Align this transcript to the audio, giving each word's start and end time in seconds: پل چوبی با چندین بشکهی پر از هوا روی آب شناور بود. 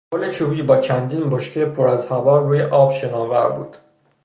پل 0.11 0.31
چوبی 0.31 0.61
با 0.61 0.77
چندین 0.77 1.29
بشکهی 1.29 1.65
پر 1.65 1.87
از 1.87 2.07
هوا 2.07 2.37
روی 2.39 2.61
آب 2.63 2.91
شناور 2.91 3.49
بود. 3.49 3.75